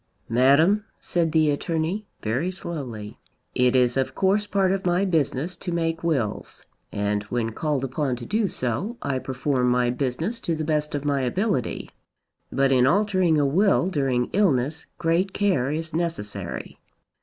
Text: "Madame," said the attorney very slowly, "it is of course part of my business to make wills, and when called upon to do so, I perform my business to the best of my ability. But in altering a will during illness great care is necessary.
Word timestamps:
"Madame," 0.29 0.83
said 0.99 1.31
the 1.31 1.51
attorney 1.51 2.07
very 2.23 2.49
slowly, 2.49 3.19
"it 3.53 3.75
is 3.75 3.95
of 3.95 4.15
course 4.15 4.47
part 4.47 4.71
of 4.71 4.83
my 4.83 5.05
business 5.05 5.55
to 5.55 5.71
make 5.71 6.03
wills, 6.03 6.65
and 6.91 7.21
when 7.25 7.51
called 7.51 7.83
upon 7.83 8.15
to 8.15 8.25
do 8.25 8.47
so, 8.47 8.97
I 9.03 9.19
perform 9.19 9.69
my 9.69 9.91
business 9.91 10.39
to 10.39 10.55
the 10.55 10.63
best 10.65 10.95
of 10.95 11.05
my 11.05 11.21
ability. 11.21 11.91
But 12.51 12.71
in 12.71 12.87
altering 12.87 13.37
a 13.39 13.45
will 13.45 13.89
during 13.89 14.31
illness 14.33 14.87
great 14.97 15.33
care 15.35 15.69
is 15.69 15.93
necessary. 15.93 16.79